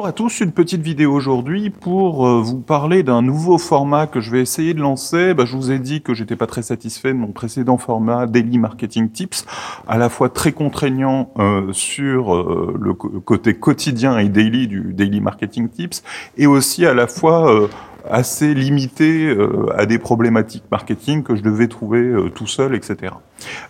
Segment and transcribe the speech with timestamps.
[0.00, 4.18] Bonjour à tous, une petite vidéo aujourd'hui pour euh, vous parler d'un nouveau format que
[4.18, 5.34] je vais essayer de lancer.
[5.34, 8.56] Bah, je vous ai dit que j'étais pas très satisfait de mon précédent format Daily
[8.56, 9.44] Marketing Tips,
[9.86, 15.20] à la fois très contraignant euh, sur euh, le côté quotidien et daily du Daily
[15.20, 16.02] Marketing Tips,
[16.38, 17.68] et aussi à la fois
[18.08, 19.36] assez limité
[19.76, 23.12] à des problématiques marketing que je devais trouver tout seul, etc.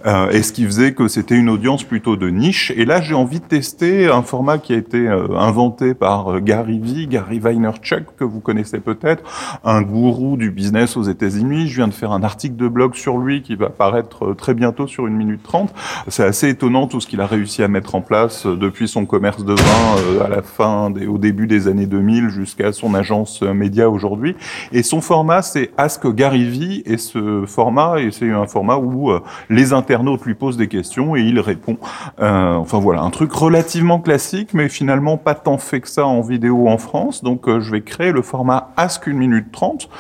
[0.06, 2.72] Euh, et ce qui faisait que c'était une audience plutôt de niche.
[2.76, 7.06] Et là, j'ai envie de tester un format qui a été inventé par Gary Vee,
[7.06, 9.22] Gary Vaynerchuk, que vous connaissez peut-être,
[9.64, 11.68] un gourou du business aux États-Unis.
[11.68, 14.86] Je viens de faire un article de blog sur lui qui va paraître très bientôt
[14.86, 15.72] sur une minute trente.
[16.08, 19.44] C'est assez étonnant tout ce qu'il a réussi à mettre en place depuis son commerce
[19.44, 23.88] de vin à la fin, des, au début des années 2000 jusqu'à son agence média
[23.88, 24.36] aujourd'hui
[24.72, 26.82] et son format, c'est Ask Gary Vee.
[26.86, 29.20] Et ce format, c'est un format où euh,
[29.60, 31.76] les internautes lui posent des questions et il répond.
[32.20, 36.22] Euh, enfin voilà, un truc relativement classique, mais finalement pas tant fait que ça en
[36.22, 37.22] vidéo en France.
[37.22, 39.90] Donc euh, je vais créer le format Ask 1 minute 30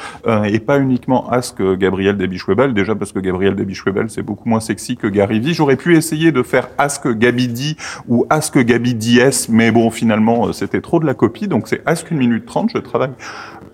[0.46, 2.72] et pas uniquement Ask Gabriel Debischwebel.
[2.72, 5.52] Déjà parce que Gabriel Debischwebel, c'est beaucoup moins sexy que Gary Vee.
[5.52, 7.76] J'aurais pu essayer de faire Ask Gabidi
[8.08, 11.48] ou Ask Gabi DS, mais bon, finalement, c'était trop de la copie.
[11.48, 12.70] Donc c'est Ask 1 minute 30.
[12.74, 13.12] Je travaille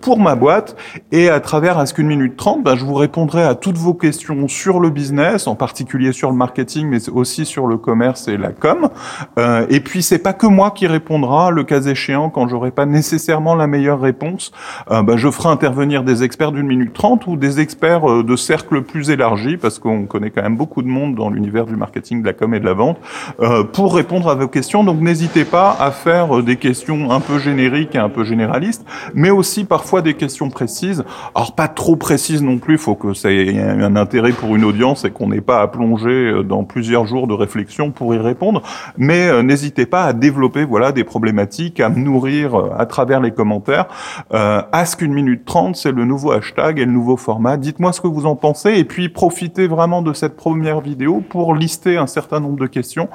[0.01, 0.75] pour ma boîte.
[1.11, 4.47] Et à travers Ask une minute 30, ben, je vous répondrai à toutes vos questions
[4.47, 5.76] sur le business, en particulier
[6.11, 8.89] sur le marketing, mais aussi sur le commerce et la com.
[9.37, 12.85] Euh, et puis, c'est pas que moi qui répondra, le cas échéant, quand j'aurai pas
[12.85, 14.51] nécessairement la meilleure réponse,
[14.91, 18.35] euh, ben, je ferai intervenir des experts d'une minute trente ou des experts euh, de
[18.35, 22.21] cercles plus élargis, parce qu'on connaît quand même beaucoup de monde dans l'univers du marketing,
[22.21, 22.97] de la com et de la vente,
[23.73, 24.83] pour répondre à vos questions.
[24.83, 29.29] Donc, n'hésitez pas à faire des questions un peu génériques et un peu généralistes, mais
[29.29, 31.03] aussi parfois fois des questions précises.
[31.33, 34.65] Alors pas trop précises non plus, il faut que ça ait un intérêt pour une
[34.65, 38.17] audience et qu'on n'ait pas à plonger euh, dans plusieurs jours de réflexion pour y
[38.17, 38.61] répondre.
[38.97, 43.19] Mais euh, n'hésitez pas à développer voilà des problématiques, à me nourrir euh, à travers
[43.19, 43.87] les commentaires.
[44.33, 47.57] Euh, Ask une minute 30, c'est le nouveau hashtag et le nouveau format.
[47.57, 51.55] Dites-moi ce que vous en pensez et puis profitez vraiment de cette première vidéo pour
[51.55, 53.09] lister un certain nombre de questions.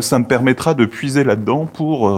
[0.00, 2.12] ça me permettra de puiser là-dedans pour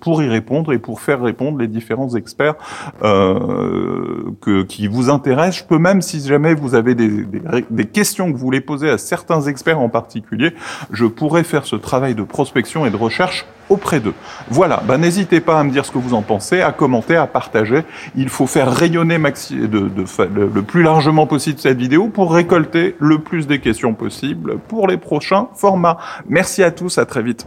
[0.00, 2.54] pour y répondre et pour faire répondre les différents experts
[3.02, 5.58] que, qui vous intéresse.
[5.58, 7.24] Je peux même, si jamais vous avez des,
[7.70, 10.54] des, questions que vous voulez poser à certains experts en particulier,
[10.90, 14.14] je pourrais faire ce travail de prospection et de recherche auprès d'eux.
[14.48, 17.26] Voilà, bah, n'hésitez pas à me dire ce que vous en pensez, à commenter, à
[17.26, 17.84] partager.
[18.14, 20.04] Il faut faire rayonner maxi de, de,
[20.34, 24.86] le, le plus largement possible cette vidéo pour récolter le plus des questions possibles pour
[24.86, 25.98] les prochains formats.
[26.28, 27.46] Merci à tous, à très vite.